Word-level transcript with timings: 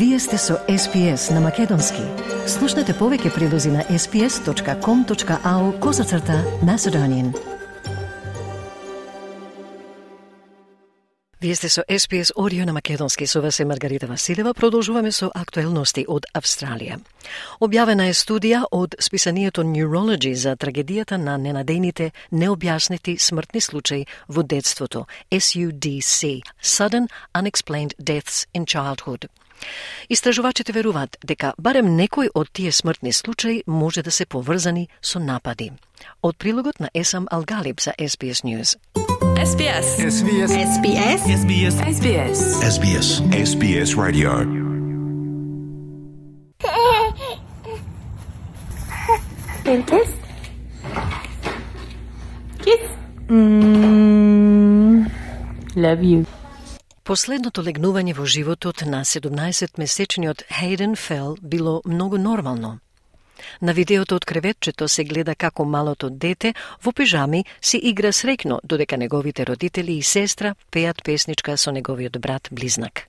Вие 0.00 0.18
сте 0.18 0.38
со 0.38 0.54
SPS 0.68 1.34
на 1.34 1.40
Македонски. 1.40 2.00
Слушнете 2.48 2.94
повеќе 2.96 3.34
прилози 3.34 3.68
на 3.68 3.82
sps.com.au 3.84 5.64
козацрта 5.80 6.38
Macedonian. 6.64 7.34
Вие 11.40 11.54
сте 11.54 11.68
со 11.68 11.84
SPS 11.88 12.32
Орио 12.36 12.64
на 12.64 12.72
Македонски, 12.72 13.26
со 13.26 13.42
вас 13.42 13.60
е 13.60 13.64
Маргарита 13.64 14.06
Василева. 14.06 14.54
Продолжуваме 14.54 15.12
со 15.12 15.30
актуелности 15.34 16.06
од 16.08 16.24
Австралија. 16.32 16.96
Објавена 17.60 18.08
е 18.08 18.16
студија 18.16 18.62
од 18.72 18.96
списанието 18.98 19.62
Neurology 19.62 20.32
за 20.32 20.56
трагедијата 20.56 21.16
на 21.16 21.36
ненадејните 21.36 22.10
необјаснети 22.32 23.18
смртни 23.18 23.60
случаи 23.60 24.06
во 24.28 24.42
детството, 24.42 25.06
SUDC, 25.30 26.40
Sudden 26.62 27.08
Unexplained 27.34 27.92
Deaths 28.00 28.46
in 28.54 28.64
Childhood. 28.64 29.28
Истражувачите 30.08 30.72
веруваат 30.72 31.16
дека 31.24 31.54
барем 31.58 31.96
некој 31.96 32.30
од 32.34 32.50
тие 32.52 32.72
смртни 32.72 33.12
случаи 33.12 33.62
може 33.66 34.02
да 34.02 34.10
се 34.10 34.26
поврзани 34.26 34.88
со 35.02 35.18
напади. 35.18 35.72
Од 36.22 36.36
прилогот 36.36 36.80
на 36.80 36.90
Есам 36.94 37.26
Алгалиб 37.30 37.80
за 37.80 37.92
SBS 37.98 38.44
News. 38.44 38.76
SBS. 39.40 39.86
SBS. 40.16 40.50
SBS. 40.50 41.20
SBS. 41.40 41.74
SBS. 41.96 42.38
SBS. 42.74 43.08
SBS 43.32 43.90
Radio. 43.96 44.32
Kiss. 49.64 50.10
Kiss. 52.64 52.82
Mm, 53.28 55.06
love 55.76 56.02
you. 56.02 56.39
Последното 57.10 57.64
легнување 57.66 58.12
во 58.14 58.22
животот 58.22 58.84
на 58.86 59.00
17-месечниот 59.02 60.44
Хейден 60.54 60.92
Фел 60.94 61.32
било 61.42 61.80
многу 61.84 62.18
нормално. 62.22 62.78
На 63.60 63.72
видеото 63.74 64.14
од 64.14 64.24
креветчето 64.24 64.86
се 64.88 65.04
гледа 65.04 65.34
како 65.34 65.64
малото 65.64 66.10
дете 66.10 66.52
во 66.84 66.92
пижами 66.92 67.40
си 67.60 67.80
игра 67.82 68.12
срекно, 68.12 68.60
додека 68.62 68.96
неговите 68.96 69.46
родители 69.46 69.96
и 69.98 70.02
сестра 70.02 70.54
пеат 70.70 71.02
песничка 71.02 71.56
со 71.56 71.72
неговиот 71.72 72.20
брат 72.20 72.48
близнак. 72.52 73.08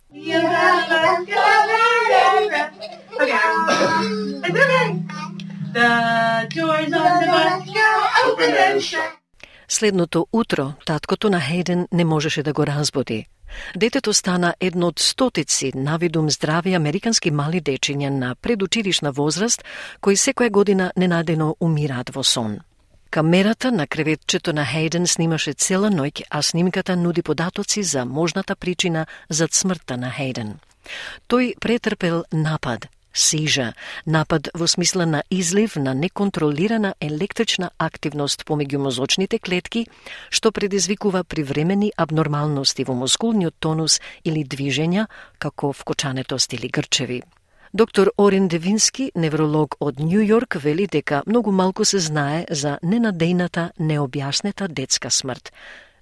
Следното 9.67 10.27
утро, 10.33 10.73
таткото 10.85 11.29
на 11.29 11.41
Хейден 11.41 11.87
не 11.91 12.05
можеше 12.05 12.43
да 12.43 12.53
го 12.53 12.65
разбуди. 12.67 13.27
Детето 13.75 14.13
стана 14.13 14.53
едно 14.59 14.87
од 14.87 14.99
стотици 14.99 15.71
навидум 15.75 16.29
здрави 16.29 16.73
американски 16.73 17.31
мали 17.31 17.61
дечиња 17.61 18.09
на 18.09 18.35
предучилишна 18.35 19.11
возраст 19.11 19.63
кои 20.01 20.15
секоја 20.15 20.49
година 20.49 20.91
ненадено 20.95 21.55
умираат 21.59 22.09
во 22.09 22.23
сон. 22.23 22.59
Камерата 23.09 23.71
на 23.71 23.87
креветчето 23.87 24.53
на 24.53 24.65
Хейден 24.65 25.07
снимаше 25.07 25.53
цела 25.53 25.89
ноќ, 25.91 26.23
а 26.29 26.41
снимката 26.41 26.95
нуди 26.95 27.21
податоци 27.21 27.83
за 27.83 28.05
можната 28.05 28.55
причина 28.55 29.05
за 29.29 29.47
смртта 29.51 29.97
на 29.97 30.11
Хейден. 30.11 30.59
Тој 31.27 31.59
претрпел 31.59 32.23
напад, 32.31 32.87
сижа, 33.13 33.73
напад 34.05 34.49
во 34.53 34.67
смисла 34.67 35.05
на 35.05 35.23
излив 35.29 35.75
на 35.75 35.93
неконтролирана 35.93 36.93
електрична 36.99 37.71
активност 37.77 38.45
помеѓу 38.45 38.77
мозочните 38.77 39.39
клетки, 39.39 39.87
што 40.29 40.51
предизвикува 40.51 41.23
привремени 41.23 41.91
абнормалности 41.97 42.83
во 42.83 42.93
мускулниот 42.95 43.55
тонус 43.59 43.99
или 44.23 44.43
движења, 44.43 45.07
како 45.37 45.73
вкочанетост 45.73 46.53
или 46.53 46.67
грчеви. 46.67 47.21
Доктор 47.73 48.11
Орин 48.17 48.47
Девински, 48.47 49.11
невролог 49.15 49.75
од 49.79 49.99
Нью 49.99 50.19
Йорк, 50.19 50.57
вели 50.59 50.87
дека 50.87 51.23
многу 51.25 51.51
малку 51.51 51.85
се 51.85 51.99
знае 51.99 52.45
за 52.49 52.79
ненадејната 52.83 53.71
необјаснета 53.79 54.67
детска 54.67 55.09
смрт. 55.09 55.53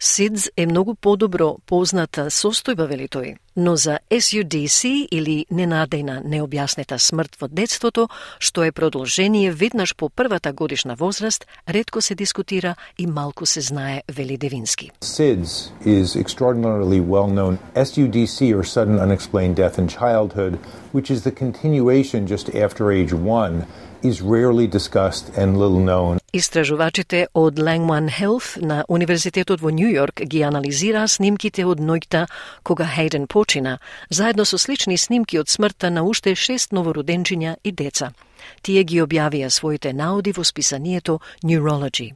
SIDS 0.01 0.49
е 0.57 0.65
многу 0.65 0.95
подобро 0.95 1.57
позната 1.67 2.29
состојба, 2.31 2.85
вели 2.87 3.09
тој, 3.11 3.33
но 3.59 3.75
за 3.75 3.97
SUDC 4.07 5.09
или 5.11 5.43
ненадејна 5.51 6.21
необјаснета 6.23 6.95
смрт 6.95 7.35
во 7.35 7.49
детството, 7.51 8.07
што 8.39 8.63
е 8.63 8.71
продолжение 8.71 9.51
веднаш 9.51 9.95
по 9.99 10.07
првата 10.07 10.53
годишна 10.53 10.95
возраст, 10.95 11.45
редко 11.67 12.01
се 12.01 12.15
дискутира 12.15 12.75
и 12.97 13.07
малку 13.07 13.45
се 13.45 13.61
знае, 13.61 14.03
вели 14.07 14.37
Девински. 14.37 14.91
SIDS 15.01 15.71
is 15.83 16.15
extraordinarily 16.15 17.01
well 17.01 17.27
known. 17.27 17.57
SUDC, 17.75 18.55
or 18.55 18.63
sudden 18.63 18.99
unexplained 18.99 19.55
death 19.55 19.77
in 19.77 19.89
childhood, 19.89 20.59
which 20.93 21.11
is 21.11 21.23
the 21.23 21.35
continuation 21.43 22.25
just 22.25 22.55
after 22.55 22.89
age 22.89 23.11
one, 23.11 23.65
is 24.03 24.21
rarely 24.21 24.67
discussed 24.67 25.31
and 25.37 25.57
little 25.57 25.79
known. 25.79 26.19
Истражувачите 26.33 27.27
од 27.33 27.59
Langman 27.59 28.09
Health 28.09 28.61
на 28.61 28.85
Универзитетот 28.87 29.61
во 29.61 29.69
Нью 29.69 29.89
Йорк 29.89 30.21
ги 30.21 30.43
анализираа 30.43 31.07
снимките 31.07 31.65
од 31.65 31.79
ноќта 31.79 32.27
кога 32.63 32.85
Хейден 32.85 33.27
почина, 33.27 33.79
заедно 34.09 34.45
со 34.45 34.57
слични 34.57 34.97
снимки 34.97 35.39
од 35.39 35.49
смртта 35.49 35.89
на 35.89 36.03
уште 36.03 36.35
шест 36.35 36.71
новороденчиња 36.71 37.55
и 37.63 37.71
деца. 37.71 38.13
Тие 38.61 38.83
ги 38.83 39.01
објавија 39.01 39.49
своите 39.49 39.93
науди 39.93 40.31
во 40.31 40.43
списанието 40.43 41.19
Neurology. 41.43 42.13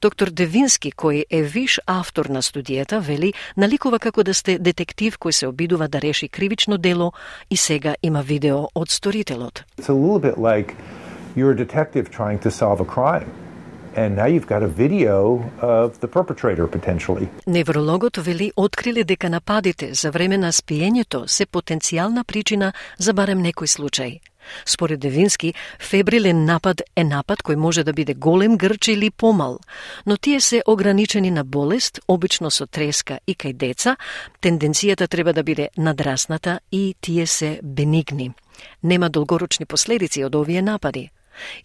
Доктор 0.00 0.30
Девински, 0.30 0.92
кој 0.92 1.24
е 1.30 1.42
виш 1.42 1.80
автор 1.86 2.30
на 2.30 2.42
студијата, 2.42 3.00
вели, 3.00 3.32
наликува 3.56 3.98
како 3.98 4.22
да 4.22 4.34
сте 4.34 4.58
детектив 4.58 5.18
кој 5.18 5.30
се 5.30 5.48
обидува 5.48 5.88
да 5.88 6.00
реши 6.00 6.28
кривично 6.28 6.78
дело 6.78 7.12
и 7.50 7.56
сега 7.56 7.94
има 8.02 8.22
видео 8.22 8.68
од 8.74 8.90
сторителот. 8.90 9.64
It's 9.78 9.88
a 9.88 9.92
little 9.92 10.20
bit 10.20 10.38
like 10.38 10.74
you're 11.38 11.52
a 11.52 11.56
detective 11.66 12.10
trying 12.10 12.38
to 12.46 12.50
solve 12.50 12.80
a 12.80 12.88
crime. 12.94 13.30
And 13.96 14.16
now 14.16 14.26
you've 14.26 14.46
got 14.46 14.62
a 14.62 14.70
video 14.84 15.16
of 15.60 16.00
the 16.00 16.08
perpetrator 16.08 16.66
potentially. 16.66 17.28
Неврологот 17.46 18.16
вели 18.16 18.52
откриле 18.56 19.04
дека 19.04 19.30
нападите 19.30 19.94
за 19.94 20.10
време 20.10 20.38
на 20.38 20.52
спиењето 20.52 21.26
се 21.26 21.46
потенцијална 21.46 22.24
причина 22.24 22.72
за 22.98 23.12
барем 23.12 23.42
некој 23.42 23.66
случај. 23.66 24.20
Според 24.64 25.00
Девински, 25.00 25.54
фебрилен 25.78 26.44
напад 26.44 26.82
е 26.96 27.04
напад 27.04 27.42
кој 27.42 27.56
може 27.56 27.84
да 27.84 27.92
биде 27.92 28.14
голем, 28.14 28.56
грч 28.56 28.88
или 28.88 29.10
помал, 29.10 29.58
но 30.06 30.16
тие 30.16 30.40
се 30.40 30.62
ограничени 30.66 31.30
на 31.30 31.44
болест, 31.44 32.00
обично 32.08 32.50
со 32.50 32.66
треска 32.66 33.18
и 33.26 33.34
кај 33.34 33.52
деца, 33.52 33.96
тенденцијата 34.42 35.08
треба 35.08 35.32
да 35.32 35.42
биде 35.42 35.68
надрасната 35.76 36.60
и 36.72 36.94
тие 37.00 37.26
се 37.26 37.60
бенигни. 37.62 38.32
Нема 38.82 39.10
долгорочни 39.10 39.66
последици 39.66 40.24
од 40.24 40.34
овие 40.34 40.62
напади. 40.62 41.10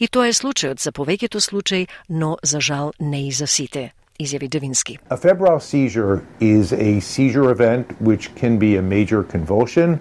И 0.00 0.08
тоа 0.08 0.28
е 0.28 0.32
случајот 0.32 0.80
за 0.80 0.92
повеќето 0.92 1.40
случаи, 1.40 1.88
но 2.08 2.36
за 2.42 2.60
жал 2.60 2.92
не 3.00 3.28
и 3.28 3.32
за 3.32 3.46
сите 3.46 3.92
изјави 4.20 4.48
Девински. 4.48 4.98
A 5.10 5.16
febrile 5.16 5.60
seizure 5.60 6.22
is 6.40 6.72
a 6.72 7.00
seizure 7.00 7.50
event 7.50 7.86
which 8.00 8.34
can 8.34 8.58
be 8.58 8.76
a 8.76 8.82
major 8.82 9.22
convulsion 9.22 10.00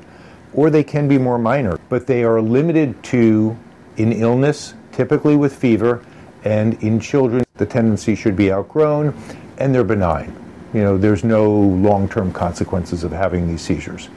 or 0.53 0.69
they 0.69 0.83
can 0.83 1.07
be 1.07 1.17
more 1.17 1.37
minor, 1.37 1.77
but 1.89 2.07
they 2.07 2.23
are 2.23 2.41
limited 2.41 2.95
to 3.03 3.55
in 3.97 4.11
illness, 4.11 4.73
typically 4.91 5.35
with 5.35 5.53
fever, 5.55 6.01
and 6.43 6.81
in 6.81 6.99
children 6.99 7.43
the 7.57 7.65
tendency 7.65 8.15
should 8.15 8.35
be 8.35 8.51
outgrown 8.51 9.13
and 9.57 9.73
they're 9.73 9.83
benign. 9.83 10.33
You 10.73 10.81
know, 10.81 10.97
there's 10.97 11.23
no 11.23 11.49
long-term 11.51 12.31
consequences 12.33 13.03
of 13.03 13.11
having 13.11 13.47
these 13.47 13.61
seizures. 13.61 14.09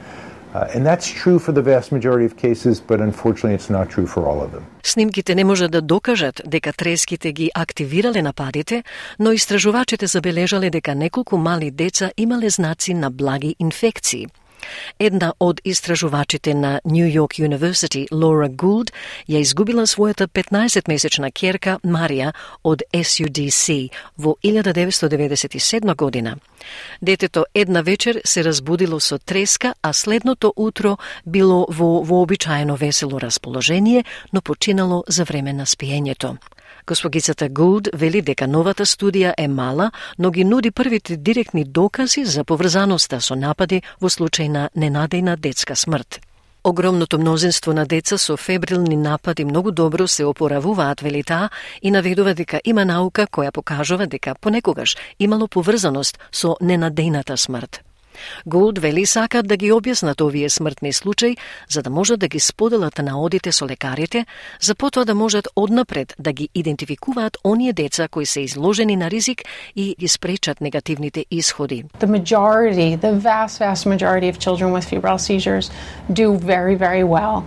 Uh, 0.56 0.74
and 0.74 0.86
that's 0.90 1.08
true 1.22 1.38
for 1.38 1.52
the 1.52 1.64
vast 1.72 1.88
majority 1.92 2.24
of 2.24 2.34
cases, 2.46 2.74
but 2.90 2.98
unfortunately 3.08 3.54
it's 3.58 3.70
not 3.78 3.86
true 3.94 4.06
for 4.06 4.20
all 4.28 4.40
of 4.44 4.50
them. 4.52 4.64
Снимките 4.82 5.34
не 5.34 5.44
можат 5.44 5.70
да 5.70 5.80
докажат 5.80 6.40
дека 6.46 6.72
треските 6.72 7.32
ги 7.32 7.50
активирале 7.54 8.22
нападите, 8.22 8.84
но 9.18 9.32
истражувачите 9.32 10.06
забележале 10.06 10.70
дека 10.70 10.94
неколку 10.94 11.36
мали 11.36 11.70
деца 11.70 12.10
имале 12.16 12.50
знаци 12.50 12.94
на 12.94 13.10
благи 13.10 13.56
инфекции. 13.58 14.26
Една 14.98 15.32
од 15.40 15.60
истражувачите 15.64 16.54
на 16.54 16.80
Нью 16.84 17.06
Йорк 17.12 17.32
University, 17.32 18.06
Лора 18.12 18.48
Гулд, 18.48 18.92
ја 19.28 19.40
изгубила 19.40 19.86
својата 19.86 20.26
15-месечна 20.26 21.32
керка 21.32 21.78
Марија 21.84 22.32
од 22.64 22.82
SUDC 22.92 23.90
во 24.18 24.36
1997 24.44 25.94
година. 25.96 26.36
Детето 27.02 27.44
една 27.54 27.80
вечер 27.80 28.20
се 28.24 28.44
разбудило 28.44 29.00
со 29.00 29.18
треска, 29.18 29.74
а 29.82 29.92
следното 29.92 30.52
утро 30.56 30.96
било 31.26 31.66
во 31.68 32.02
вообичаено 32.02 32.76
весело 32.76 33.20
расположение, 33.20 34.04
но 34.32 34.40
починало 34.42 35.04
за 35.08 35.24
време 35.24 35.52
на 35.52 35.66
спиењето. 35.66 36.36
Госпогицата 36.86 37.48
Гулд 37.48 37.88
вели 37.94 38.20
дека 38.22 38.46
новата 38.46 38.84
студија 38.86 39.32
е 39.36 39.48
мала, 39.48 39.90
но 40.18 40.30
ги 40.30 40.44
нуди 40.44 40.70
првите 40.70 41.16
директни 41.16 41.64
докази 41.64 42.24
за 42.24 42.44
поврзаноста 42.44 43.18
со 43.20 43.34
напади 43.34 43.82
во 44.00 44.06
случај 44.06 44.48
на 44.48 44.68
ненадејна 44.76 45.36
детска 45.36 45.74
смрт. 45.76 46.20
Огромното 46.64 47.18
мнозинство 47.18 47.72
на 47.72 47.86
деца 47.86 48.18
со 48.18 48.36
фебрилни 48.36 48.96
напади 48.96 49.44
многу 49.44 49.70
добро 49.70 50.06
се 50.06 50.24
опоравуваат, 50.24 51.00
вели 51.00 51.22
таа, 51.22 51.50
и 51.82 51.90
наведува 51.90 52.34
дека 52.34 52.60
има 52.64 52.84
наука 52.84 53.26
која 53.26 53.50
покажува 53.50 54.06
дека 54.06 54.34
понекогаш 54.40 54.96
имало 55.18 55.48
поврзаност 55.48 56.18
со 56.32 56.56
ненадејната 56.62 57.36
смрт. 57.36 57.85
Голд 58.46 58.78
вели 58.78 59.06
сакат 59.06 59.46
да 59.46 59.56
ги 59.56 59.72
објаснат 59.72 60.20
овие 60.20 60.50
смртни 60.50 60.92
случаи, 60.92 61.36
за 61.68 61.82
да 61.82 61.90
можат 61.90 62.20
да 62.20 62.28
ги 62.28 62.40
споделат 62.40 62.98
наодите 62.98 63.52
со 63.52 63.66
лекарите, 63.66 64.26
за 64.60 64.74
потоа 64.74 65.04
да 65.04 65.14
можат 65.14 65.48
однапред 65.56 66.14
да 66.18 66.32
ги 66.32 66.48
идентификуваат 66.54 67.38
оние 67.44 67.72
деца 67.72 68.08
кои 68.08 68.26
се 68.26 68.40
изложени 68.40 68.96
на 68.96 69.10
ризик 69.10 69.42
и 69.76 69.94
ги 69.98 70.08
спречат 70.08 70.60
негативните 70.60 71.26
исходи. 71.30 71.84
The 72.00 72.06
majority, 72.06 72.98
the 72.98 73.12
vast, 73.20 73.58
vast 73.58 73.86
majority 73.86 74.28
of 74.32 74.38
children 74.38 74.72
with 74.72 74.84
febrile 74.84 75.18
seizures 75.18 75.70
do 76.12 76.26
very, 76.38 76.76
very 76.76 77.04
well. 77.04 77.44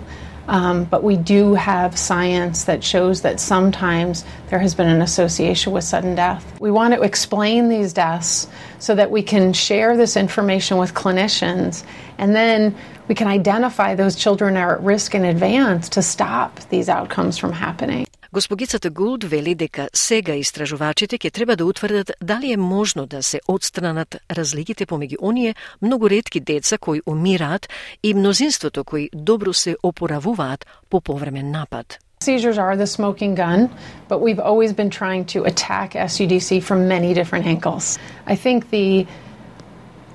Um, 0.49 0.85
but 0.85 1.03
we 1.03 1.15
do 1.15 1.53
have 1.53 1.95
science 1.95 2.63
that 2.63 2.83
shows 2.83 3.21
that 3.21 3.39
sometimes 3.39 4.25
there 4.49 4.57
has 4.57 4.73
been 4.73 4.87
an 4.87 5.03
association 5.03 5.71
with 5.73 5.83
sudden 5.83 6.15
death. 6.15 6.59
We 6.59 6.71
want 6.71 6.95
to 6.95 7.01
explain 7.01 7.69
these 7.69 7.93
deaths 7.93 8.47
so 8.79 8.95
that 8.95 9.11
we 9.11 9.21
can 9.21 9.53
share 9.53 9.95
this 9.95 10.17
information 10.17 10.77
with 10.77 10.95
clinicians 10.95 11.83
and 12.17 12.35
then 12.35 12.75
we 13.07 13.13
can 13.13 13.27
identify 13.27 13.93
those 13.93 14.15
children 14.15 14.57
are 14.57 14.77
at 14.77 14.81
risk 14.81 15.13
in 15.13 15.23
advance 15.23 15.87
to 15.89 16.01
stop 16.01 16.59
these 16.69 16.89
outcomes 16.89 17.37
from 17.37 17.51
happening. 17.51 18.08
Госпогицата 18.33 18.89
Гулд 18.89 19.23
вели 19.23 19.55
дека 19.55 19.87
сега 19.93 20.35
истражувачите 20.37 21.17
ќе 21.17 21.31
треба 21.33 21.55
да 21.57 21.65
утврдат 21.65 22.11
дали 22.21 22.51
е 22.53 22.57
можно 22.57 23.05
да 23.09 23.23
се 23.23 23.39
отстранат 23.47 24.17
разликите 24.29 24.85
помеѓу 24.85 25.17
оние 25.21 25.55
многу 25.81 26.09
ретки 26.09 26.39
деца 26.39 26.77
кои 26.77 27.01
умираат 27.05 27.65
и 28.03 28.13
мнозинството 28.13 28.83
кои 28.83 29.09
добро 29.13 29.53
се 29.53 29.75
опоравуваат 29.83 30.65
по 30.89 31.01
повремен 31.01 31.51
напад. 31.51 31.97
Seizures 32.21 32.59
are 32.59 32.77
the 32.77 32.85
smoking 32.85 33.33
gun, 33.33 33.69
but 34.09 34.21
we've 34.21 34.43
always 34.49 34.73
been 34.73 34.91
trying 34.91 35.25
to 35.33 35.39
attack 35.45 35.93
SUDC 35.93 36.61
from 36.61 36.87
many 36.87 37.13
different 37.15 37.45
angles. 37.47 37.97
I 38.27 38.35
think 38.35 38.69
the 38.69 39.07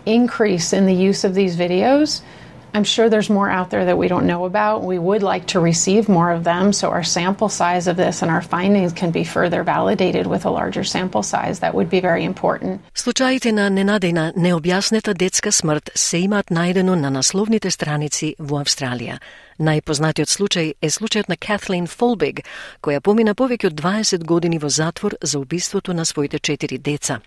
increase 0.06 0.72
in 0.78 0.86
the 0.86 0.98
use 1.10 1.24
of 1.24 1.34
these 1.34 1.56
videos 1.56 2.22
I'm 2.73 2.83
sure 2.83 3.09
there's 3.09 3.29
more 3.29 3.49
out 3.49 3.71
there 3.71 3.85
that 3.85 3.97
we 3.97 4.07
don't 4.07 4.27
know 4.27 4.45
about. 4.45 4.83
We 4.83 4.99
would 4.99 5.23
like 5.23 5.47
to 5.47 5.59
receive 5.59 6.07
more 6.07 6.31
of 6.31 6.43
them 6.43 6.71
so 6.71 6.89
our 6.89 7.03
sample 7.03 7.49
size 7.49 7.87
of 7.87 7.97
this 7.97 8.21
and 8.21 8.29
our 8.29 8.41
findings 8.41 8.93
can 8.93 9.11
be 9.11 9.23
further 9.23 9.63
validated 9.63 10.27
with 10.27 10.45
a 10.45 10.51
larger 10.51 10.83
sample 10.83 11.23
size. 11.23 11.59
That 11.59 11.73
would 11.73 11.89
be 11.89 11.99
very 11.99 12.23
important. 12.23 12.81
Случаите 12.93 13.51
на 13.51 13.69
ненадејна 13.69 14.33
необјаснета 14.35 15.13
детска 15.13 15.51
смрт 15.51 15.89
се 15.95 16.17
имаат 16.17 16.49
најдено 16.51 16.95
на 16.95 17.09
насловните 17.09 17.71
страници 17.71 18.35
во 18.39 18.61
Австралија. 18.61 19.17
Најпознатиот 19.58 20.26
случај 20.26 20.72
е 20.82 20.88
случајот 20.90 21.28
на 21.30 21.36
Катлин 21.36 21.86
Фолбег, 21.86 22.40
која 22.82 23.00
помина 23.00 23.34
повеќе 23.38 23.68
од 23.70 23.76
20 23.78 24.24
години 24.26 24.58
во 24.58 24.68
затвор 24.68 25.14
за 25.22 25.38
убиството 25.38 25.94
на 25.94 26.04
своите 26.04 26.38
четири 26.38 26.78
деца. 26.78 27.20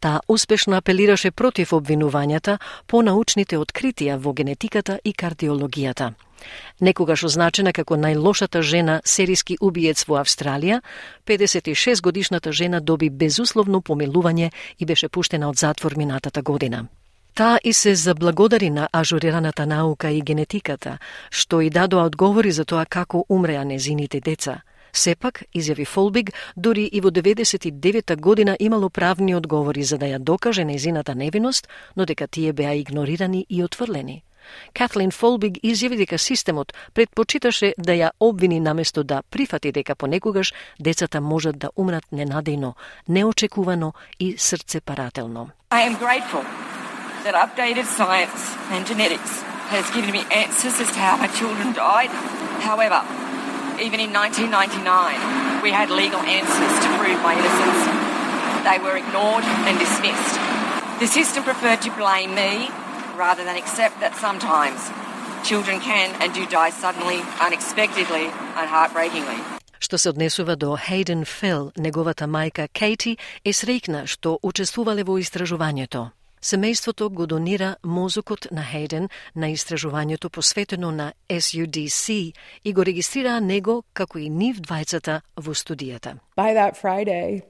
Таа 0.00 0.20
успешно 0.26 0.76
апелираше 0.76 1.30
против 1.30 1.72
обвинувањата 1.72 2.58
по 2.86 3.02
научните 3.02 3.58
откритија 3.58 4.18
во 4.18 4.32
генетиката 4.32 4.98
и 5.04 5.12
кардиологијата. 5.12 6.14
Некогаш 6.80 7.24
означена 7.24 7.72
како 7.72 7.94
најлошата 7.94 8.62
жена 8.62 9.00
серијски 9.04 9.58
убиец 9.60 10.04
во 10.08 10.18
Австралија, 10.18 10.80
56 11.26 12.02
годишната 12.02 12.52
жена 12.52 12.80
доби 12.80 13.10
безусловно 13.10 13.80
помилување 13.80 14.50
и 14.78 14.84
беше 14.84 15.08
пуштена 15.08 15.48
од 15.48 15.56
затвор 15.56 15.96
минатата 15.96 16.42
година. 16.42 16.88
Таа 17.38 17.58
и 17.64 17.72
се 17.72 17.94
заблагодари 17.94 18.70
на 18.70 18.88
ажурираната 18.92 19.66
наука 19.66 20.10
и 20.10 20.22
генетиката, 20.22 20.98
што 21.30 21.60
и 21.60 21.70
дадоа 21.70 22.08
одговори 22.10 22.50
за 22.50 22.64
тоа 22.64 22.82
како 22.84 23.20
умреа 23.28 23.62
незините 23.64 24.18
деца. 24.20 24.62
Сепак, 24.92 25.44
изјави 25.54 25.86
Фолбиг, 25.86 26.32
дури 26.56 26.88
и 26.90 27.00
во 27.00 27.10
99-та 27.14 28.16
година 28.16 28.56
имало 28.58 28.90
правни 28.90 29.36
одговори 29.36 29.82
за 29.82 29.98
да 29.98 30.06
ја 30.06 30.18
докаже 30.18 30.64
незината 30.64 31.14
невиност, 31.14 31.68
но 31.96 32.06
дека 32.06 32.26
тие 32.26 32.52
беа 32.52 32.74
игнорирани 32.74 33.46
и 33.48 33.62
отврлени. 33.62 34.24
Катлин 34.74 35.10
Фолбиг 35.10 35.62
изјави 35.62 35.96
дека 35.96 36.18
системот 36.18 36.74
предпочиташе 36.94 37.74
да 37.78 37.92
ја 37.92 38.10
обвини 38.20 38.58
наместо 38.60 39.04
да 39.04 39.22
прифати 39.30 39.72
дека 39.72 39.94
понекогаш 39.94 40.52
децата 40.80 41.20
можат 41.20 41.58
да 41.58 41.70
умрат 41.76 42.04
ненадејно, 42.12 42.74
неочекувано 43.08 43.92
и 44.18 44.34
срцепарателно. 44.38 45.50
I 45.70 45.86
am 45.86 45.94
grateful 46.00 46.67
that 47.23 47.35
updated 47.35 47.85
science 47.85 48.55
and 48.69 48.85
genetics 48.85 49.41
has 49.71 49.89
given 49.91 50.11
me 50.11 50.23
answers 50.29 50.79
as 50.79 50.87
to 50.91 50.99
how 50.99 51.17
my 51.17 51.27
children 51.39 51.73
died. 51.73 52.11
However, 52.61 52.99
even 53.81 53.99
in 53.99 54.11
1999, 54.13 55.63
we 55.63 55.71
had 55.71 55.89
legal 55.89 56.19
answers 56.19 56.73
to 56.83 56.87
prove 56.99 57.19
my 57.23 57.33
innocence. 57.33 57.81
They 58.67 58.77
were 58.79 58.95
ignored 58.95 59.43
and 59.67 59.79
dismissed. 59.79 60.35
The 60.99 61.07
system 61.07 61.43
preferred 61.43 61.81
to 61.81 61.91
blame 61.97 62.35
me 62.35 62.69
rather 63.17 63.43
than 63.43 63.55
accept 63.57 63.99
that 63.99 64.15
sometimes 64.15 64.79
children 65.43 65.79
can 65.79 66.09
and 66.21 66.33
do 66.33 66.45
die 66.45 66.69
suddenly, 66.69 67.19
unexpectedly, 67.41 68.25
and 68.59 68.69
heartbreakingly. 68.69 69.39
Што 69.79 69.97
се 69.97 70.09
однесува 70.09 70.55
до 70.55 70.77
Хейден 70.77 71.25
Фел, 71.25 71.71
неговата 71.77 72.25
мајка 72.25 72.67
Кейти 72.71 73.17
е 73.43 73.51
среќна 73.51 74.07
што 74.07 74.39
учествувале 74.41 75.03
во 75.03 75.19
истражувањето. 75.19 76.11
Семејството 76.42 77.08
го 77.10 77.26
донира 77.26 77.76
мозокот 77.82 78.48
на 78.52 78.62
Хейден 78.62 79.08
на 79.34 79.50
истражувањето 79.50 80.28
посветено 80.28 80.90
на 80.90 81.12
SUDC 81.28 82.32
и 82.64 82.72
го 82.72 82.84
регистрираа 82.84 83.40
него 83.40 83.82
како 83.92 84.18
и 84.18 84.30
нив 84.30 84.60
двајцата 84.60 85.20
во 85.36 85.54
студијата. 85.54 86.18
By 86.36 86.54
that 86.54 86.76
Friday, 86.76 87.42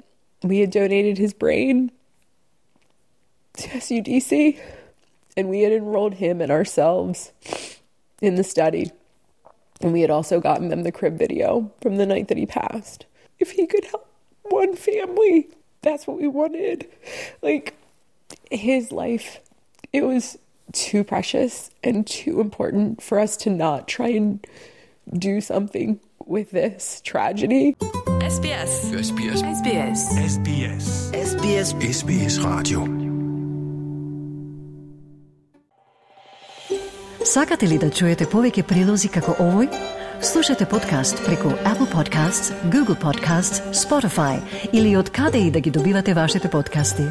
we 0.43 0.61
had 0.61 0.71
donated 0.71 1.19
his 1.19 1.35
brain 1.35 1.91
to 3.57 3.69
SUDC 3.79 4.59
and 5.37 5.49
we 5.49 5.63
had 5.63 5.73
enrolled 5.73 6.15
him 6.15 6.41
and 6.41 6.51
ourselves 6.51 7.33
in 8.21 8.35
the 8.35 8.45
study. 8.45 8.91
And 9.81 9.93
we 9.93 10.01
had 10.01 10.11
also 10.11 10.41
gotten 10.41 10.71
them 10.71 10.83
the 10.83 10.93
crib 10.93 11.19
video 11.19 11.71
from 11.81 11.97
the 11.97 12.07
night 12.07 12.29
that 12.29 12.39
he 12.39 12.47
passed. 12.47 13.07
If 13.39 13.53
he 13.53 13.67
could 13.67 13.85
help 13.85 14.09
one 14.43 14.75
family, 14.75 15.49
that's 15.83 16.07
what 16.07 16.19
we 16.19 16.27
wanted. 16.27 16.89
Like, 17.43 17.78
his 18.52 18.92
life, 18.92 19.40
it 19.92 20.04
was 20.04 20.38
too 20.72 21.04
precious 21.04 21.70
and 21.84 22.06
too 22.08 22.40
important 22.40 23.02
for 23.02 23.20
us 23.20 23.38
to 23.38 23.50
not 23.50 23.88
try 23.88 24.10
and 24.10 24.46
do 25.18 25.42
something 25.42 26.00
with 26.26 26.52
this 26.52 27.02
tragedy. 27.02 27.76
SBS. 28.22 28.92
SBS. 29.08 29.40
SBS. 29.44 30.00
SBS. 30.34 30.86
SBS. 31.14 31.74
SBS 32.00 32.40
Radio. 32.44 33.04
Сакате 37.26 37.68
ли 37.68 37.78
да 37.80 37.90
чуете 37.90 38.26
повеќе 38.28 38.64
прилози 38.68 39.08
како 39.08 39.36
овој? 39.40 39.70
Слушате 40.22 40.66
подкаст 40.66 41.20
преку 41.26 41.50
Apple 41.64 41.88
Podcasts, 41.92 42.52
Google 42.72 43.00
Podcasts, 43.00 43.64
Spotify 43.74 44.40
или 44.74 44.96
од 44.96 45.10
каде 45.10 45.38
и 45.38 45.52
да 45.52 45.60
ги 45.60 45.72
добивате 45.72 46.14
вашите 46.14 46.50
подкасти. 46.50 47.04